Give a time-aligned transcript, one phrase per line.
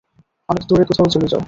[0.49, 1.39] অনেক দূরে কোথাও চলে যাও।